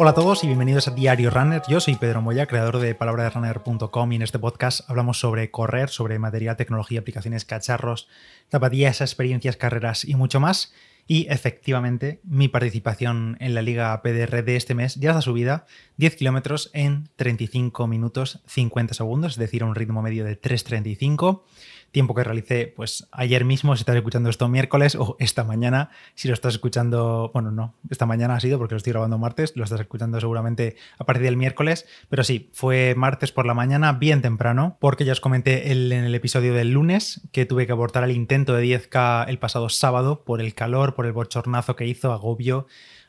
Hola 0.00 0.10
a 0.10 0.14
todos 0.14 0.44
y 0.44 0.46
bienvenidos 0.46 0.86
a 0.86 0.92
Diario 0.92 1.28
Runner. 1.28 1.60
Yo 1.68 1.80
soy 1.80 1.96
Pedro 1.96 2.22
Moya, 2.22 2.46
creador 2.46 2.78
de 2.78 2.94
palabraderunner.com 2.94 4.12
y 4.12 4.14
en 4.14 4.22
este 4.22 4.38
podcast 4.38 4.88
hablamos 4.88 5.18
sobre 5.18 5.50
correr, 5.50 5.88
sobre 5.88 6.20
material, 6.20 6.56
tecnología, 6.56 7.00
aplicaciones, 7.00 7.44
cacharros, 7.44 8.06
zapatillas, 8.48 9.00
experiencias, 9.00 9.56
carreras 9.56 10.04
y 10.04 10.14
mucho 10.14 10.38
más. 10.38 10.72
Y 11.08 11.26
efectivamente, 11.30 12.20
mi 12.22 12.46
participación 12.46 13.38
en 13.40 13.56
la 13.56 13.62
Liga 13.62 14.00
PDR 14.00 14.44
de 14.44 14.54
este 14.54 14.76
mes 14.76 14.94
ya 14.94 15.10
está 15.10 15.20
subida 15.20 15.66
10 15.96 16.14
kilómetros 16.14 16.70
en 16.74 17.08
35 17.16 17.88
minutos 17.88 18.40
50 18.46 18.94
segundos, 18.94 19.32
es 19.32 19.38
decir, 19.38 19.64
a 19.64 19.66
un 19.66 19.74
ritmo 19.74 20.00
medio 20.00 20.24
de 20.24 20.40
3.35 20.40 21.42
tiempo 21.90 22.14
que 22.14 22.24
realicé 22.24 22.72
pues 22.74 23.08
ayer 23.12 23.44
mismo, 23.44 23.76
si 23.76 23.82
estás 23.82 23.96
escuchando 23.96 24.30
esto 24.30 24.48
miércoles 24.48 24.94
o 24.94 25.16
esta 25.18 25.44
mañana, 25.44 25.90
si 26.14 26.28
lo 26.28 26.34
estás 26.34 26.54
escuchando, 26.54 27.30
bueno, 27.32 27.50
no, 27.50 27.74
esta 27.90 28.06
mañana 28.06 28.34
ha 28.34 28.40
sido 28.40 28.58
porque 28.58 28.74
lo 28.74 28.78
estoy 28.78 28.92
grabando 28.92 29.18
martes, 29.18 29.52
lo 29.56 29.64
estás 29.64 29.80
escuchando 29.80 30.20
seguramente 30.20 30.76
a 30.98 31.04
partir 31.04 31.24
del 31.24 31.36
miércoles, 31.36 31.86
pero 32.08 32.24
sí, 32.24 32.50
fue 32.52 32.94
martes 32.96 33.32
por 33.32 33.46
la 33.46 33.54
mañana, 33.54 33.92
bien 33.92 34.22
temprano, 34.22 34.76
porque 34.80 35.04
ya 35.04 35.12
os 35.12 35.20
comenté 35.20 35.72
en 35.72 35.92
el 35.92 36.14
episodio 36.14 36.54
del 36.54 36.72
lunes 36.72 37.22
que 37.32 37.46
tuve 37.46 37.66
que 37.66 37.72
abortar 37.72 38.04
el 38.04 38.12
intento 38.12 38.54
de 38.54 38.64
10K 38.64 39.28
el 39.28 39.38
pasado 39.38 39.68
sábado 39.68 40.24
por 40.24 40.40
el 40.40 40.54
calor, 40.54 40.94
por 40.94 41.06
el 41.06 41.12
bochornazo 41.12 41.76
que 41.76 41.86
hizo, 41.86 42.12
agobio 42.12 42.66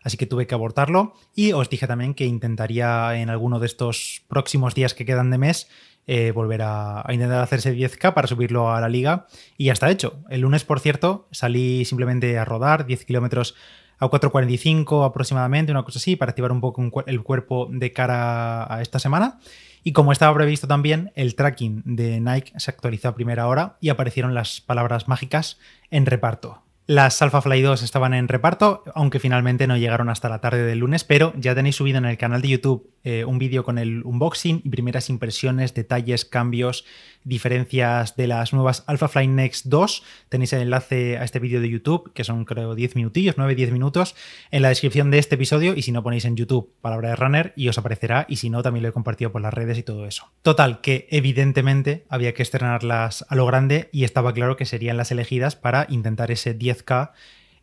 así 0.10 0.18
que 0.18 0.26
tuve 0.26 0.48
que 0.48 0.56
abortarlo. 0.56 1.14
Y 1.34 1.54
os 1.54 1.70
dije 1.70 1.88
también 1.88 2.14
que 2.14 2.26
intentaría 2.26 3.16
en 3.16 3.30
alguno 3.30 3.60
de 3.60 3.68
estos 3.68 4.24
próximos 4.28 4.76
días 4.76 4.94
que 4.94 5.06
quedan 5.06 5.32
de 5.32 5.38
mes 5.38 5.70
eh, 6.08 6.32
volver 6.32 6.64
a, 6.64 7.06
intentar 7.12 7.42
hacerse 7.42 7.76
10K 7.76 8.16
para 8.16 8.28
subirlo 8.28 8.74
a 8.74 8.82
la 8.82 8.90
liga. 8.90 9.28
Y 9.58 9.66
ya 9.66 9.74
está 9.74 9.92
hecho. 9.92 10.24
El 10.30 10.42
lunes, 10.42 10.64
por 10.64 10.80
cierto, 10.80 11.28
salí 11.32 11.86
simplemente 11.86 12.38
a 12.40 12.46
rodar 12.46 12.86
10 12.88 13.06
kilómetros 13.06 13.56
a 14.00 14.08
4.45 14.08 15.06
aproximadamente, 15.06 15.72
una 15.72 15.84
cosa 15.84 16.00
así, 16.00 16.16
para 16.16 16.32
activar 16.32 16.52
un 16.52 16.62
poco 16.62 17.04
el 17.06 17.22
cuerpo 17.22 17.68
de 17.72 17.94
cara 17.94 18.74
a 18.74 18.82
esta 18.82 18.98
semana. 18.98 19.40
Y 19.84 19.94
como 19.94 20.12
estaba 20.12 20.34
previsto 20.34 20.68
también, 20.68 21.12
el 21.16 21.36
tracking 21.36 21.84
de 21.86 22.20
Nike 22.20 22.54
se 22.58 22.72
actualizó 22.72 23.10
a 23.10 23.16
primera 23.16 23.48
hora 23.48 23.78
y 23.80 23.90
aparecieron 23.90 24.34
las 24.34 24.62
palabras 24.62 25.08
mágicas 25.08 25.60
en 25.92 26.06
reparto. 26.06 26.64
Las 26.90 27.22
Alpha 27.22 27.40
Fly 27.40 27.62
2 27.62 27.84
estaban 27.84 28.16
en 28.16 28.28
reparto, 28.28 28.84
aunque 28.96 29.20
finalmente 29.20 29.68
no 29.68 29.78
llegaron 29.78 30.10
hasta 30.10 30.28
la 30.28 30.42
tarde 30.42 30.64
del 30.64 30.80
lunes, 30.80 31.04
pero 31.04 31.34
ya 31.38 31.54
tenéis 31.54 31.76
subido 31.76 32.00
en 32.00 32.06
el 32.06 32.18
canal 32.18 32.42
de 32.42 32.48
YouTube 32.48 32.90
eh, 33.04 33.26
un 33.26 33.40
vídeo 33.40 33.64
con 33.64 33.78
el 33.78 34.04
unboxing 34.04 34.62
y 34.64 34.70
primeras 34.70 35.10
impresiones, 35.10 35.74
detalles, 35.74 36.26
cambios, 36.26 36.86
diferencias 37.24 38.16
de 38.16 38.28
las 38.28 38.54
nuevas 38.54 38.84
Alpha 38.88 39.08
Fly 39.08 39.28
Next 39.28 39.68
2. 39.68 40.04
Tenéis 40.30 40.54
el 40.54 40.62
enlace 40.62 41.18
a 41.18 41.24
este 41.24 41.40
vídeo 41.40 41.62
de 41.62 41.70
YouTube, 41.70 42.12
que 42.14 42.24
son 42.24 42.46
creo 42.46 42.76
10 42.76 42.96
minutillos, 42.96 43.38
9-10 43.38 43.72
minutos, 43.72 44.16
en 44.52 44.62
la 44.62 44.70
descripción 44.70 45.12
de 45.12 45.20
este 45.20 45.36
episodio 45.36 45.76
y 45.76 45.82
si 45.82 45.92
no 45.92 46.04
ponéis 46.04 46.26
en 46.26 46.36
YouTube 46.36 46.74
palabra 46.82 47.10
de 47.10 47.16
runner 47.16 47.54
y 47.56 47.70
os 47.70 47.78
aparecerá 47.78 48.26
y 48.30 48.38
si 48.38 48.50
no 48.50 48.64
también 48.64 48.84
lo 48.84 48.90
he 48.90 48.94
compartido 48.94 49.32
por 49.32 49.42
las 49.42 49.54
redes 49.54 49.78
y 49.78 49.84
todo 49.84 50.06
eso. 50.06 50.30
Total, 50.42 50.82
que 50.82 51.08
evidentemente 51.12 52.06
había 52.10 52.34
que 52.34 52.44
estrenarlas 52.44 53.26
a 53.30 53.36
lo 53.36 53.46
grande 53.46 53.90
y 53.92 54.04
estaba 54.04 54.34
claro 54.34 54.58
que 54.58 54.66
serían 54.66 54.98
las 54.98 55.12
elegidas 55.12 55.56
para 55.56 55.86
intentar 55.90 56.32
ese 56.32 56.58
10K 56.58 57.12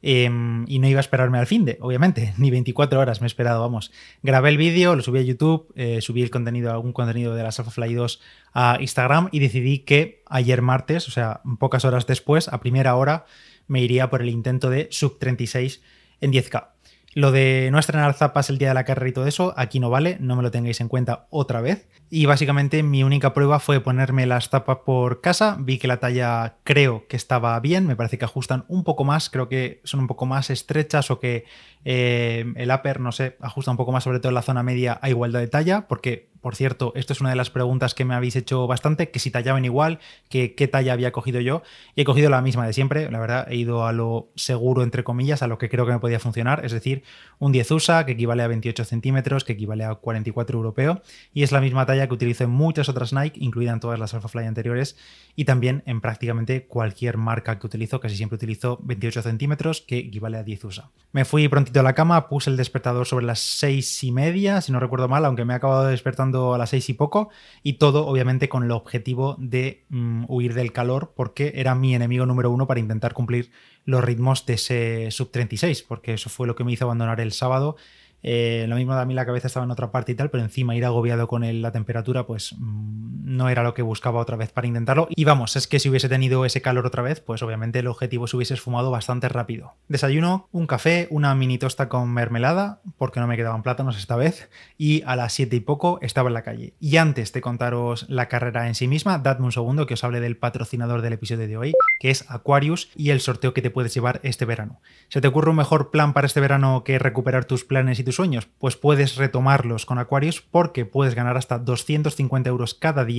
Em, 0.08 0.64
y 0.68 0.78
no 0.78 0.86
iba 0.86 1.00
a 1.00 1.00
esperarme 1.00 1.36
al 1.36 1.48
fin 1.48 1.64
de, 1.64 1.78
obviamente, 1.80 2.32
ni 2.38 2.52
24 2.52 3.00
horas 3.00 3.20
me 3.20 3.24
he 3.24 3.26
esperado, 3.26 3.60
vamos. 3.60 3.90
Grabé 4.22 4.50
el 4.50 4.56
vídeo, 4.56 4.94
lo 4.94 5.02
subí 5.02 5.18
a 5.18 5.22
YouTube, 5.22 5.72
eh, 5.74 6.00
subí 6.00 6.22
el 6.22 6.30
contenido, 6.30 6.70
algún 6.70 6.92
contenido 6.92 7.34
de 7.34 7.42
la 7.42 7.50
Fly 7.50 7.92
2 7.92 8.20
a 8.54 8.76
Instagram 8.80 9.28
y 9.32 9.40
decidí 9.40 9.80
que 9.80 10.22
ayer 10.26 10.62
martes, 10.62 11.08
o 11.08 11.10
sea, 11.10 11.40
pocas 11.58 11.84
horas 11.84 12.06
después, 12.06 12.46
a 12.46 12.60
primera 12.60 12.94
hora, 12.94 13.26
me 13.66 13.80
iría 13.80 14.08
por 14.08 14.22
el 14.22 14.28
intento 14.28 14.70
de 14.70 14.86
sub 14.92 15.18
36 15.18 15.82
en 16.20 16.30
10K. 16.30 16.75
Lo 17.16 17.32
de 17.32 17.70
no 17.72 17.78
estrenar 17.78 18.12
zapas 18.12 18.50
el 18.50 18.58
día 18.58 18.68
de 18.68 18.74
la 18.74 18.84
carrera 18.84 19.08
y 19.08 19.12
todo 19.14 19.26
eso, 19.26 19.54
aquí 19.56 19.80
no 19.80 19.88
vale, 19.88 20.18
no 20.20 20.36
me 20.36 20.42
lo 20.42 20.50
tengáis 20.50 20.82
en 20.82 20.88
cuenta 20.88 21.28
otra 21.30 21.62
vez. 21.62 21.88
Y 22.10 22.26
básicamente 22.26 22.82
mi 22.82 23.04
única 23.04 23.32
prueba 23.32 23.58
fue 23.58 23.80
ponerme 23.80 24.26
las 24.26 24.50
tapas 24.50 24.80
por 24.84 25.22
casa, 25.22 25.56
vi 25.58 25.78
que 25.78 25.88
la 25.88 25.96
talla 25.96 26.56
creo 26.62 27.06
que 27.08 27.16
estaba 27.16 27.58
bien, 27.60 27.86
me 27.86 27.96
parece 27.96 28.18
que 28.18 28.26
ajustan 28.26 28.66
un 28.68 28.84
poco 28.84 29.04
más, 29.04 29.30
creo 29.30 29.48
que 29.48 29.80
son 29.84 30.00
un 30.00 30.08
poco 30.08 30.26
más 30.26 30.50
estrechas 30.50 31.10
o 31.10 31.18
que 31.18 31.46
eh, 31.86 32.52
el 32.54 32.70
upper, 32.70 33.00
no 33.00 33.12
sé, 33.12 33.38
ajusta 33.40 33.70
un 33.70 33.78
poco 33.78 33.92
más 33.92 34.04
sobre 34.04 34.20
todo 34.20 34.28
en 34.28 34.34
la 34.34 34.42
zona 34.42 34.62
media 34.62 34.98
a 35.00 35.08
igualdad 35.08 35.40
de 35.40 35.48
talla, 35.48 35.88
porque 35.88 36.28
por 36.46 36.54
cierto, 36.54 36.92
esto 36.94 37.12
es 37.12 37.20
una 37.20 37.30
de 37.30 37.34
las 37.34 37.50
preguntas 37.50 37.92
que 37.92 38.04
me 38.04 38.14
habéis 38.14 38.36
hecho 38.36 38.68
bastante, 38.68 39.10
que 39.10 39.18
si 39.18 39.32
tallaban 39.32 39.64
igual, 39.64 39.98
que 40.28 40.54
qué 40.54 40.68
talla 40.68 40.92
había 40.92 41.10
cogido 41.10 41.40
yo. 41.40 41.64
Y 41.96 42.02
he 42.02 42.04
cogido 42.04 42.30
la 42.30 42.40
misma 42.40 42.64
de 42.64 42.72
siempre, 42.72 43.10
la 43.10 43.18
verdad, 43.18 43.48
he 43.50 43.56
ido 43.56 43.84
a 43.84 43.92
lo 43.92 44.28
seguro, 44.36 44.84
entre 44.84 45.02
comillas, 45.02 45.42
a 45.42 45.48
lo 45.48 45.58
que 45.58 45.68
creo 45.68 45.86
que 45.86 45.90
me 45.90 45.98
podía 45.98 46.20
funcionar, 46.20 46.64
es 46.64 46.70
decir, 46.70 47.02
un 47.40 47.50
10 47.50 47.68
USA, 47.72 48.06
que 48.06 48.12
equivale 48.12 48.44
a 48.44 48.46
28 48.46 48.84
centímetros, 48.84 49.42
que 49.42 49.54
equivale 49.54 49.82
a 49.82 49.96
44 49.96 50.56
europeo, 50.56 51.02
y 51.34 51.42
es 51.42 51.50
la 51.50 51.60
misma 51.60 51.84
talla 51.84 52.06
que 52.06 52.14
utilizo 52.14 52.44
en 52.44 52.50
muchas 52.50 52.88
otras 52.88 53.12
Nike, 53.12 53.40
incluida 53.42 53.72
en 53.72 53.80
todas 53.80 53.98
las 53.98 54.14
Alphafly 54.14 54.44
anteriores, 54.44 54.96
y 55.34 55.46
también 55.46 55.82
en 55.84 56.00
prácticamente 56.00 56.66
cualquier 56.66 57.16
marca 57.16 57.58
que 57.58 57.66
utilizo, 57.66 57.98
casi 57.98 58.16
siempre 58.16 58.36
utilizo 58.36 58.78
28 58.84 59.22
centímetros, 59.22 59.80
que 59.80 59.98
equivale 59.98 60.38
a 60.38 60.44
10 60.44 60.64
USA. 60.64 60.90
Me 61.10 61.24
fui 61.24 61.48
prontito 61.48 61.80
a 61.80 61.82
la 61.82 61.94
cama, 61.94 62.28
puse 62.28 62.50
el 62.50 62.56
despertador 62.56 63.04
sobre 63.04 63.26
las 63.26 63.40
6 63.40 64.04
y 64.04 64.12
media, 64.12 64.60
si 64.60 64.70
no 64.70 64.78
recuerdo 64.78 65.08
mal, 65.08 65.24
aunque 65.24 65.44
me 65.44 65.52
he 65.52 65.56
acabado 65.56 65.86
despertando 65.86 66.35
a 66.36 66.58
las 66.58 66.70
seis 66.70 66.88
y 66.88 66.94
poco, 66.94 67.30
y 67.62 67.74
todo 67.74 68.06
obviamente 68.06 68.48
con 68.48 68.64
el 68.64 68.70
objetivo 68.70 69.36
de 69.38 69.84
mm, 69.88 70.24
huir 70.28 70.54
del 70.54 70.72
calor, 70.72 71.12
porque 71.16 71.52
era 71.56 71.74
mi 71.74 71.94
enemigo 71.94 72.26
número 72.26 72.50
uno 72.50 72.66
para 72.66 72.80
intentar 72.80 73.12
cumplir 73.14 73.50
los 73.84 74.02
ritmos 74.04 74.46
de 74.46 74.54
ese 74.54 75.10
sub 75.10 75.30
36, 75.30 75.82
porque 75.82 76.14
eso 76.14 76.30
fue 76.30 76.46
lo 76.46 76.54
que 76.54 76.64
me 76.64 76.72
hizo 76.72 76.84
abandonar 76.84 77.20
el 77.20 77.32
sábado. 77.32 77.76
Eh, 78.22 78.66
lo 78.68 78.76
mismo 78.76 78.94
a 78.94 79.04
mí 79.04 79.14
la 79.14 79.24
cabeza 79.24 79.46
estaba 79.46 79.64
en 79.64 79.70
otra 79.70 79.92
parte 79.92 80.12
y 80.12 80.14
tal, 80.14 80.30
pero 80.30 80.42
encima 80.42 80.74
ir 80.74 80.84
agobiado 80.84 81.28
con 81.28 81.62
la 81.62 81.70
temperatura, 81.72 82.26
pues 82.26 82.54
mm, 82.58 82.95
no 83.26 83.48
era 83.48 83.64
lo 83.64 83.74
que 83.74 83.82
buscaba 83.82 84.20
otra 84.20 84.36
vez 84.36 84.52
para 84.52 84.68
intentarlo. 84.68 85.08
Y 85.10 85.24
vamos, 85.24 85.56
es 85.56 85.66
que 85.66 85.80
si 85.80 85.90
hubiese 85.90 86.08
tenido 86.08 86.44
ese 86.44 86.62
calor 86.62 86.86
otra 86.86 87.02
vez, 87.02 87.20
pues 87.20 87.42
obviamente 87.42 87.80
el 87.80 87.88
objetivo 87.88 88.28
se 88.28 88.36
hubiese 88.36 88.54
esfumado 88.54 88.92
bastante 88.92 89.28
rápido. 89.28 89.74
Desayuno, 89.88 90.48
un 90.52 90.68
café, 90.68 91.08
una 91.10 91.34
mini 91.34 91.58
tosta 91.58 91.88
con 91.88 92.08
mermelada, 92.12 92.80
porque 92.96 93.18
no 93.18 93.26
me 93.26 93.36
quedaban 93.36 93.64
plátanos 93.64 93.98
esta 93.98 94.14
vez, 94.14 94.48
y 94.78 95.02
a 95.06 95.16
las 95.16 95.32
7 95.32 95.56
y 95.56 95.60
poco 95.60 95.98
estaba 96.02 96.28
en 96.28 96.34
la 96.34 96.42
calle. 96.42 96.74
Y 96.78 96.98
antes 96.98 97.32
de 97.32 97.40
contaros 97.40 98.06
la 98.08 98.28
carrera 98.28 98.68
en 98.68 98.76
sí 98.76 98.86
misma, 98.86 99.18
dadme 99.18 99.46
un 99.46 99.52
segundo 99.52 99.86
que 99.86 99.94
os 99.94 100.04
hable 100.04 100.20
del 100.20 100.36
patrocinador 100.36 101.02
del 101.02 101.14
episodio 101.14 101.48
de 101.48 101.56
hoy, 101.56 101.72
que 101.98 102.10
es 102.10 102.24
Aquarius, 102.28 102.90
y 102.94 103.10
el 103.10 103.20
sorteo 103.20 103.52
que 103.52 103.62
te 103.62 103.70
puedes 103.70 103.92
llevar 103.92 104.20
este 104.22 104.44
verano. 104.44 104.80
¿Se 105.08 105.20
te 105.20 105.26
ocurre 105.26 105.50
un 105.50 105.56
mejor 105.56 105.90
plan 105.90 106.12
para 106.12 106.28
este 106.28 106.40
verano 106.40 106.84
que 106.84 107.00
recuperar 107.00 107.44
tus 107.44 107.64
planes 107.64 107.98
y 107.98 108.04
tus 108.04 108.14
sueños? 108.14 108.48
Pues 108.58 108.76
puedes 108.76 109.16
retomarlos 109.16 109.84
con 109.84 109.98
Aquarius 109.98 110.42
porque 110.42 110.84
puedes 110.84 111.16
ganar 111.16 111.36
hasta 111.36 111.58
250 111.58 112.48
euros 112.48 112.74
cada 112.74 113.04
día 113.04 113.15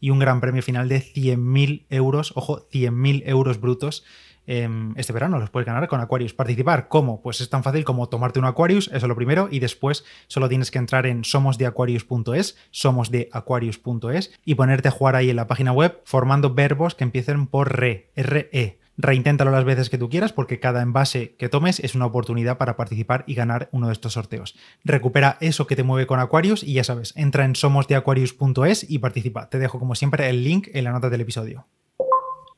y 0.00 0.10
un 0.10 0.18
gran 0.18 0.40
premio 0.40 0.62
final 0.62 0.88
de 0.88 1.00
100.000 1.00 1.86
euros, 1.90 2.32
ojo, 2.36 2.68
100.000 2.70 3.22
euros 3.26 3.60
brutos. 3.60 4.04
Em, 4.46 4.94
este 4.96 5.12
verano 5.12 5.38
los 5.38 5.50
puedes 5.50 5.66
ganar 5.66 5.86
con 5.86 6.00
Aquarius. 6.00 6.34
Participar, 6.34 6.88
¿cómo? 6.88 7.22
Pues 7.22 7.40
es 7.40 7.50
tan 7.50 7.62
fácil 7.62 7.84
como 7.84 8.08
tomarte 8.08 8.38
un 8.38 8.46
Aquarius, 8.46 8.88
eso 8.88 8.96
es 8.96 9.08
lo 9.08 9.14
primero, 9.14 9.48
y 9.50 9.60
después 9.60 10.04
solo 10.26 10.48
tienes 10.48 10.70
que 10.70 10.78
entrar 10.78 11.06
en 11.06 11.24
somosdeaquarius.es, 11.24 12.56
somosdeaquarius.es 12.70 14.32
y 14.44 14.54
ponerte 14.54 14.88
a 14.88 14.90
jugar 14.90 15.16
ahí 15.16 15.30
en 15.30 15.36
la 15.36 15.46
página 15.46 15.72
web 15.72 16.00
formando 16.04 16.54
verbos 16.54 16.94
que 16.94 17.04
empiecen 17.04 17.46
por 17.46 17.78
re, 17.78 18.10
re 18.16 18.78
Reinténtalo 19.02 19.50
las 19.50 19.64
veces 19.64 19.88
que 19.88 19.96
tú 19.96 20.10
quieras 20.10 20.32
porque 20.32 20.60
cada 20.60 20.82
envase 20.82 21.34
que 21.36 21.48
tomes 21.48 21.80
es 21.80 21.94
una 21.94 22.06
oportunidad 22.06 22.58
para 22.58 22.76
participar 22.76 23.24
y 23.26 23.34
ganar 23.34 23.70
uno 23.72 23.86
de 23.86 23.94
estos 23.94 24.12
sorteos. 24.12 24.56
Recupera 24.84 25.38
eso 25.40 25.66
que 25.66 25.76
te 25.76 25.82
mueve 25.82 26.06
con 26.06 26.20
Aquarius 26.20 26.62
y 26.62 26.74
ya 26.74 26.84
sabes, 26.84 27.14
entra 27.16 27.46
en 27.46 27.56
somosdeaquarius.es 27.56 28.90
y 28.90 28.98
participa. 28.98 29.48
Te 29.48 29.58
dejo 29.58 29.78
como 29.78 29.94
siempre 29.94 30.28
el 30.28 30.44
link 30.44 30.68
en 30.74 30.84
la 30.84 30.92
nota 30.92 31.08
del 31.08 31.22
episodio. 31.22 31.66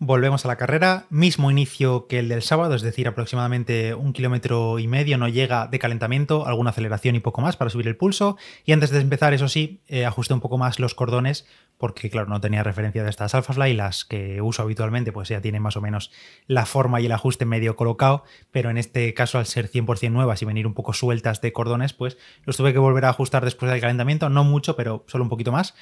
Volvemos 0.05 0.45
a 0.45 0.49
la 0.49 0.57
carrera, 0.57 1.07
mismo 1.11 1.49
inicio 1.53 2.09
que 2.09 2.19
el 2.19 2.29
del 2.29 2.43
sábado, 2.43 2.75
es 2.75 2.83
decir, 2.83 3.07
aproximadamente 3.07 3.95
un 3.95 4.13
kilómetro 4.13 4.81
y 4.81 4.89
medio, 4.89 5.17
no 5.17 5.29
llega 5.29 5.69
de 5.69 5.79
calentamiento, 5.79 6.45
alguna 6.45 6.71
aceleración 6.71 7.15
y 7.15 7.21
poco 7.21 7.41
más 7.41 7.57
para 7.57 7.71
subir 7.71 7.87
el 7.87 7.97
pulso. 7.97 8.37
Y 8.65 8.73
antes 8.73 8.91
de 8.91 8.99
empezar, 8.99 9.33
eso 9.33 9.47
sí, 9.47 9.81
eh, 9.87 10.05
ajusté 10.05 10.35
un 10.35 10.41
poco 10.41 10.59
más 10.59 10.81
los 10.81 10.97
cordones 10.97 11.47
porque 11.83 12.11
claro, 12.11 12.29
no 12.29 12.41
tenía 12.41 12.63
referencia 12.63 13.03
de 13.03 13.11
estas 13.11 13.35
AlphaFly, 13.35 13.75
las 13.75 14.05
que 14.05 14.41
uso 14.41 14.63
habitualmente 14.63 15.11
pues 15.11 15.31
ya 15.31 15.41
tienen 15.41 15.63
más 15.63 15.77
o 15.77 15.81
menos 15.81 16.13
la 16.47 16.65
forma 16.65 17.01
y 17.01 17.07
el 17.07 17.13
ajuste 17.13 17.45
medio 17.45 17.75
colocado, 17.75 18.23
pero 18.53 18.71
en 18.71 18.79
este 18.79 19.13
caso 19.15 19.39
al 19.39 19.47
ser 19.47 19.69
100% 19.69 20.13
nuevas 20.13 20.41
y 20.43 20.45
venir 20.45 20.69
un 20.69 20.75
poco 20.75 20.93
sueltas 20.93 21.41
de 21.41 21.53
cordones, 21.53 21.93
pues 21.93 22.19
los 22.45 22.57
tuve 22.57 22.73
que 22.73 22.79
volver 22.79 23.05
a 23.07 23.09
ajustar 23.09 23.45
después 23.45 23.69
del 23.73 23.81
calentamiento, 23.81 24.29
no 24.29 24.45
mucho, 24.45 24.77
pero 24.77 25.05
solo 25.09 25.25
un 25.25 25.31
poquito 25.31 25.51
más. 25.51 25.75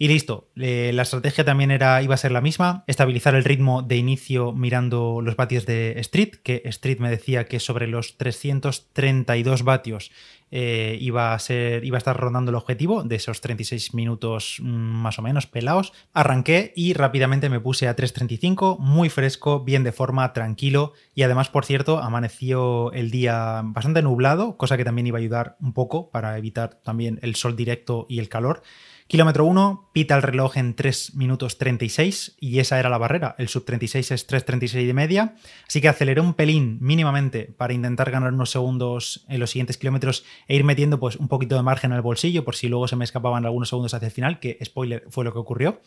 Y 0.00 0.06
listo, 0.06 0.48
la 0.54 1.02
estrategia 1.02 1.44
también 1.44 1.72
era, 1.72 2.00
iba 2.02 2.14
a 2.14 2.18
ser 2.18 2.30
la 2.30 2.40
misma, 2.40 2.84
estabilizar 2.86 3.34
el 3.34 3.42
ritmo 3.42 3.82
de 3.82 3.96
inicio 3.96 4.52
mirando 4.52 5.20
los 5.20 5.34
vatios 5.34 5.66
de 5.66 5.98
Street, 5.98 6.36
que 6.44 6.62
Street 6.66 7.00
me 7.00 7.10
decía 7.10 7.46
que 7.46 7.58
sobre 7.58 7.88
los 7.88 8.16
332 8.16 9.64
vatios 9.64 10.12
eh, 10.50 10.96
iba, 11.00 11.34
a 11.34 11.36
estar 11.36 12.16
rondando 12.16 12.50
el 12.50 12.56
objetivo 12.56 13.02
de 13.02 13.16
esos 13.16 13.40
36 13.40 13.94
minutos 13.94 14.58
mm, 14.60 14.66
más 14.66 15.18
o 15.18 15.22
menos 15.22 15.46
pelados. 15.46 15.92
Arranqué 16.12 16.72
y 16.74 16.94
rápidamente 16.94 17.48
me 17.48 17.60
puse 17.60 17.88
a 17.88 17.96
3.35, 17.96 18.78
muy 18.78 19.08
fresco, 19.08 19.64
bien 19.64 19.84
de 19.84 19.92
forma, 19.92 20.32
tranquilo 20.32 20.92
y 21.14 21.22
además, 21.22 21.48
por 21.48 21.64
cierto, 21.64 21.98
amaneció 21.98 22.92
el 22.92 23.10
día 23.10 23.62
bastante 23.64 24.02
nublado, 24.02 24.56
cosa 24.56 24.76
que 24.76 24.84
también 24.84 25.06
iba 25.06 25.18
a 25.18 25.20
ayudar 25.20 25.56
un 25.60 25.72
poco 25.72 26.10
para 26.10 26.36
evitar 26.38 26.80
también 26.82 27.18
el 27.22 27.34
sol 27.34 27.56
directo 27.56 28.06
y 28.08 28.18
el 28.18 28.28
calor. 28.28 28.62
Kilómetro 29.08 29.46
1, 29.46 29.88
pita 29.94 30.16
el 30.16 30.22
reloj 30.22 30.58
en 30.58 30.74
3 30.74 31.14
minutos 31.14 31.56
36 31.56 32.36
y 32.40 32.58
esa 32.58 32.78
era 32.78 32.90
la 32.90 32.98
barrera. 32.98 33.34
El 33.38 33.48
sub 33.48 33.64
36 33.64 34.10
es 34.10 34.28
3.36 34.28 34.86
de 34.86 34.92
media. 34.92 35.34
Así 35.66 35.80
que 35.80 35.88
aceleré 35.88 36.20
un 36.20 36.34
pelín 36.34 36.76
mínimamente 36.82 37.44
para 37.56 37.72
intentar 37.72 38.10
ganar 38.10 38.34
unos 38.34 38.50
segundos 38.50 39.24
en 39.30 39.40
los 39.40 39.48
siguientes 39.48 39.78
kilómetros 39.78 40.26
e 40.46 40.56
ir 40.56 40.64
metiendo 40.64 41.00
pues, 41.00 41.16
un 41.16 41.28
poquito 41.28 41.56
de 41.56 41.62
margen 41.62 41.92
al 41.92 42.02
bolsillo 42.02 42.44
por 42.44 42.54
si 42.54 42.68
luego 42.68 42.88
se 42.88 42.96
me 42.96 43.04
escapaban 43.04 43.44
algunos 43.44 43.68
segundos 43.68 43.94
hacia 43.94 44.06
el 44.06 44.12
final, 44.12 44.38
que 44.40 44.58
spoiler 44.64 45.04
fue 45.10 45.24
lo 45.24 45.32
que 45.32 45.38
ocurrió. 45.38 45.80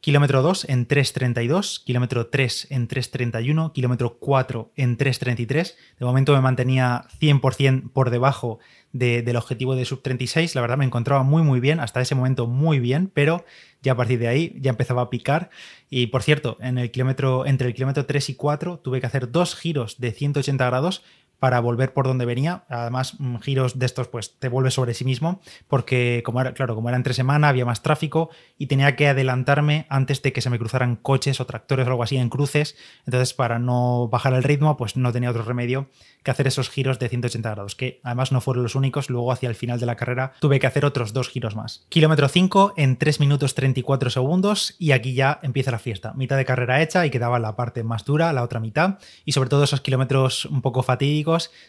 Kilómetro 0.00 0.42
2 0.42 0.68
en 0.68 0.88
3.32, 0.88 1.84
kilómetro 1.84 2.28
3 2.28 2.68
en 2.70 2.88
3.31, 2.88 3.72
kilómetro 3.72 4.18
4 4.18 4.72
en 4.76 4.96
3.33. 4.96 5.74
De 5.98 6.06
momento 6.06 6.32
me 6.32 6.40
mantenía 6.40 7.04
100% 7.20 7.92
por 7.92 8.10
debajo 8.10 8.58
del 8.92 9.36
objetivo 9.36 9.76
de 9.76 9.84
sub 9.84 10.02
36. 10.02 10.54
La 10.54 10.60
verdad 10.60 10.78
me 10.78 10.84
encontraba 10.84 11.22
muy 11.22 11.42
muy 11.42 11.60
bien, 11.60 11.80
hasta 11.80 12.00
ese 12.00 12.14
momento 12.14 12.46
muy 12.46 12.80
bien, 12.80 13.10
pero 13.12 13.44
ya 13.82 13.92
a 13.92 13.96
partir 13.96 14.18
de 14.18 14.28
ahí 14.28 14.56
ya 14.60 14.70
empezaba 14.70 15.02
a 15.02 15.10
picar. 15.10 15.50
Y 15.90 16.08
por 16.08 16.22
cierto, 16.22 16.56
en 16.60 16.78
el 16.78 16.90
kilómetro, 16.90 17.46
entre 17.46 17.68
el 17.68 17.74
kilómetro 17.74 18.06
3 18.06 18.30
y 18.30 18.34
4 18.34 18.78
tuve 18.78 19.00
que 19.00 19.06
hacer 19.06 19.30
dos 19.30 19.54
giros 19.54 19.98
de 19.98 20.12
180 20.12 20.64
grados 20.64 21.02
para 21.38 21.60
volver 21.60 21.92
por 21.92 22.06
donde 22.06 22.24
venía. 22.24 22.64
Además, 22.68 23.14
mm, 23.18 23.36
giros 23.36 23.78
de 23.78 23.86
estos, 23.86 24.08
pues 24.08 24.38
te 24.38 24.48
vuelve 24.48 24.70
sobre 24.70 24.94
sí 24.94 25.04
mismo, 25.04 25.40
porque 25.68 26.22
como 26.24 26.40
era, 26.40 26.52
claro, 26.52 26.74
como 26.74 26.88
era 26.88 26.96
entre 26.96 27.14
semana, 27.14 27.48
había 27.48 27.64
más 27.64 27.82
tráfico 27.82 28.30
y 28.58 28.66
tenía 28.66 28.96
que 28.96 29.08
adelantarme 29.08 29.86
antes 29.88 30.22
de 30.22 30.32
que 30.32 30.40
se 30.40 30.50
me 30.50 30.58
cruzaran 30.58 30.96
coches 30.96 31.40
o 31.40 31.46
tractores 31.46 31.86
o 31.86 31.90
algo 31.90 32.02
así 32.02 32.16
en 32.16 32.28
cruces. 32.28 32.76
Entonces, 33.06 33.34
para 33.34 33.58
no 33.58 34.08
bajar 34.08 34.34
el 34.34 34.42
ritmo, 34.42 34.76
pues 34.76 34.96
no 34.96 35.12
tenía 35.12 35.30
otro 35.30 35.44
remedio 35.44 35.88
que 36.22 36.30
hacer 36.30 36.46
esos 36.46 36.70
giros 36.70 36.98
de 36.98 37.08
180 37.08 37.50
grados, 37.50 37.74
que 37.74 38.00
además 38.02 38.32
no 38.32 38.40
fueron 38.40 38.64
los 38.64 38.74
únicos. 38.74 39.08
Luego, 39.08 39.32
hacia 39.32 39.48
el 39.48 39.54
final 39.54 39.78
de 39.78 39.86
la 39.86 39.96
carrera, 39.96 40.32
tuve 40.40 40.58
que 40.58 40.66
hacer 40.66 40.84
otros 40.84 41.12
dos 41.12 41.28
giros 41.28 41.54
más. 41.54 41.86
Kilómetro 41.88 42.28
5 42.28 42.74
en 42.76 42.96
3 42.96 43.20
minutos 43.20 43.54
34 43.54 44.10
segundos 44.10 44.74
y 44.78 44.90
aquí 44.92 45.14
ya 45.14 45.38
empieza 45.42 45.70
la 45.70 45.78
fiesta. 45.78 46.12
Mitad 46.14 46.36
de 46.36 46.44
carrera 46.44 46.82
hecha 46.82 47.06
y 47.06 47.10
quedaba 47.10 47.38
la 47.38 47.54
parte 47.54 47.84
más 47.84 48.04
dura, 48.04 48.32
la 48.32 48.42
otra 48.42 48.60
mitad, 48.60 48.98
y 49.24 49.32
sobre 49.32 49.48
todo 49.48 49.64
esos 49.64 49.80
kilómetros 49.80 50.44
un 50.46 50.62
poco 50.62 50.82
fatídicos 50.82 51.27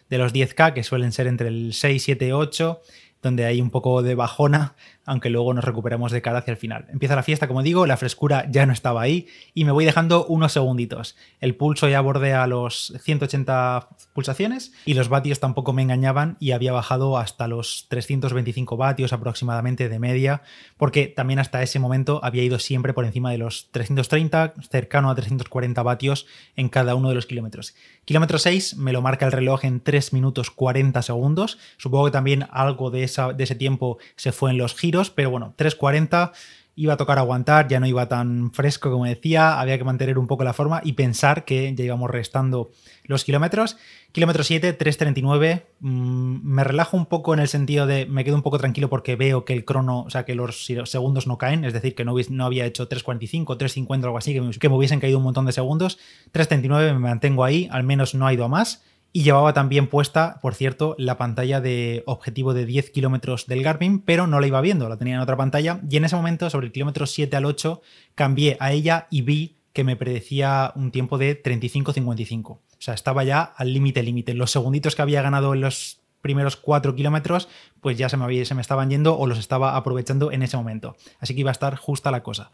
de 0.10 0.18
los 0.18 0.34
10K, 0.34 0.74
que 0.74 0.84
suelen 0.84 1.12
ser 1.12 1.28
entre 1.28 1.50
el 1.50 1.74
6, 1.74 2.04
7, 2.04 2.34
8 2.34 2.82
donde 3.22 3.46
hay 3.46 3.62
un 3.62 3.70
poco 3.70 4.02
de 4.02 4.16
bajona, 4.16 4.76
aunque 5.10 5.32
luego 5.32 5.56
nos 5.56 5.64
recuperamos 5.64 6.12
de 6.12 6.22
cara 6.22 6.38
hacia 6.38 6.52
el 6.52 6.58
final. 6.58 6.86
Empieza 6.90 7.16
la 7.16 7.24
fiesta, 7.24 7.48
como 7.48 7.64
digo, 7.64 7.88
la 7.88 7.98
frescura 7.98 8.46
ya 8.50 8.68
no 8.68 8.74
estaba 8.74 9.02
ahí 9.02 9.28
y 9.56 9.66
me 9.66 9.72
voy 9.72 9.84
dejando 9.84 10.26
unos 10.28 10.54
segunditos. 10.54 11.16
El 11.40 11.56
pulso 11.56 11.90
ya 11.90 12.00
bordea 12.00 12.46
los 12.46 12.94
180 13.02 13.90
pulsaciones 14.14 14.72
y 14.86 14.94
los 14.94 15.10
vatios 15.10 15.40
tampoco 15.40 15.74
me 15.74 15.82
engañaban 15.82 16.38
y 16.40 16.52
había 16.52 16.74
bajado 16.74 17.18
hasta 17.18 17.48
los 17.48 17.88
325 17.90 18.78
vatios 18.78 19.12
aproximadamente 19.12 19.90
de 19.90 19.98
media, 19.98 20.44
porque 20.78 21.08
también 21.08 21.40
hasta 21.40 21.64
ese 21.64 21.80
momento 21.80 22.20
había 22.24 22.44
ido 22.44 22.60
siempre 22.60 22.94
por 22.94 23.06
encima 23.06 23.32
de 23.32 23.40
los 23.40 23.72
330, 23.72 24.54
cercano 24.70 25.10
a 25.10 25.16
340 25.16 25.82
vatios 25.82 26.28
en 26.56 26.70
cada 26.70 26.94
uno 26.94 27.10
de 27.10 27.16
los 27.16 27.26
kilómetros. 27.26 27.74
Kilómetro 28.06 28.38
6 28.38 28.78
me 28.78 28.94
lo 28.94 29.02
marca 29.02 29.26
el 29.26 29.32
reloj 29.32 29.66
en 29.66 29.80
3 29.80 30.14
minutos 30.14 30.52
40 30.52 31.02
segundos. 31.02 31.58
Supongo 31.78 32.06
que 32.06 32.12
también 32.12 32.46
algo 32.52 32.92
de 32.92 33.00
de 33.00 33.44
ese 33.44 33.56
tiempo 33.56 33.98
se 34.16 34.32
fue 34.32 34.52
en 34.52 34.58
los 34.58 34.76
giros, 34.76 34.99
pero 35.10 35.32
bueno, 35.32 35.54
3.40 35.58 36.32
iba 36.80 36.94
a 36.94 36.98
tocar 36.98 37.18
aguantar, 37.18 37.68
ya 37.68 37.82
no 37.82 37.88
iba 37.88 38.08
tan 38.08 38.54
fresco 38.54 38.90
como 38.90 39.04
decía, 39.04 39.60
había 39.60 39.78
que 39.78 39.84
mantener 39.84 40.18
un 40.18 40.28
poco 40.28 40.46
la 40.46 40.54
forma 40.54 40.80
y 40.82 40.94
pensar 40.94 41.44
que 41.44 41.76
ya 41.76 41.84
íbamos 41.84 42.10
restando 42.10 42.72
los 43.04 43.26
kilómetros. 43.26 43.76
Kilómetro 44.14 44.44
7, 44.44 44.78
3.39, 44.78 45.64
mm, 45.82 46.40
me 46.42 46.64
relajo 46.64 46.96
un 46.96 47.06
poco 47.06 47.34
en 47.34 47.42
el 47.42 47.50
sentido 47.50 47.86
de 47.86 48.06
me 48.06 48.24
quedo 48.24 48.36
un 48.36 48.44
poco 48.44 48.60
tranquilo 48.60 48.90
porque 48.90 49.18
veo 49.18 49.44
que 49.44 49.52
el 49.52 49.66
crono, 49.66 50.04
o 50.04 50.10
sea, 50.10 50.24
que 50.24 50.36
los 50.36 50.66
segundos 50.86 51.28
no 51.28 51.38
caen, 51.38 51.66
es 51.66 51.74
decir, 51.74 51.96
que 51.96 52.06
no, 52.06 52.16
no 52.30 52.46
había 52.46 52.66
hecho 52.66 52.88
3.45, 52.88 53.58
3.50 53.58 53.90
o 53.90 54.06
algo 54.06 54.18
así, 54.18 54.34
que 54.34 54.40
me, 54.40 54.52
que 54.52 54.70
me 54.70 54.76
hubiesen 54.76 55.02
caído 55.02 55.18
un 55.18 55.26
montón 55.26 55.46
de 55.46 55.52
segundos. 55.52 56.00
3.39 56.32 56.94
me 56.94 57.00
mantengo 57.00 57.44
ahí, 57.44 57.68
al 57.72 57.84
menos 57.84 58.16
no 58.16 58.26
ha 58.26 58.34
ido 58.34 58.46
a 58.46 58.48
más. 58.48 58.86
Y 59.12 59.24
llevaba 59.24 59.54
también 59.54 59.88
puesta, 59.88 60.40
por 60.42 60.54
cierto, 60.54 60.96
la 61.00 61.18
pantalla 61.18 61.62
de 61.62 62.04
objetivo 62.06 62.54
de 62.54 62.66
10 62.66 62.92
kilómetros 62.92 63.48
del 63.48 63.64
Garmin, 63.64 64.00
pero 64.00 64.28
no 64.28 64.40
la 64.40 64.48
iba 64.48 64.62
viendo, 64.62 64.88
la 64.88 64.98
tenía 64.98 65.16
en 65.16 65.22
otra 65.22 65.36
pantalla. 65.36 65.82
Y 65.90 65.98
en 65.98 66.06
ese 66.06 66.16
momento, 66.16 66.50
sobre 66.50 66.68
el 66.68 66.72
kilómetro 66.72 67.08
7 67.08 67.36
al 67.36 67.46
8, 67.46 67.82
cambié 68.14 68.56
a 68.60 68.72
ella 68.72 69.08
y 69.10 69.24
vi 69.24 69.58
que 69.74 69.84
me 69.84 69.96
predecía 69.96 70.74
un 70.76 70.92
tiempo 70.92 71.18
de 71.18 71.42
35-55. 71.42 72.50
O 72.50 72.62
sea, 72.78 72.94
estaba 72.94 73.24
ya 73.24 73.42
al 73.42 73.74
límite, 73.74 74.04
límite. 74.04 74.34
Los 74.36 74.52
segunditos 74.52 74.96
que 74.96 75.02
había 75.02 75.22
ganado 75.22 75.54
en 75.54 75.62
los 75.62 76.00
primeros 76.22 76.56
4 76.56 76.96
kilómetros, 76.96 77.48
pues 77.82 77.98
ya 77.98 78.10
se 78.10 78.18
me, 78.18 78.26
había, 78.26 78.46
se 78.46 78.54
me 78.54 78.62
estaban 78.62 78.90
yendo 78.90 79.18
o 79.18 79.26
los 79.26 79.40
estaba 79.40 79.76
aprovechando 79.76 80.32
en 80.32 80.44
ese 80.44 80.58
momento. 80.58 80.96
Así 81.20 81.34
que 81.34 81.42
iba 81.42 81.50
a 81.50 81.52
estar 81.52 81.76
justa 81.78 82.12
la 82.12 82.22
cosa. 82.22 82.52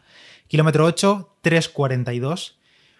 Kilómetro 0.48 0.84
8, 0.84 1.36
3.42 1.42 2.54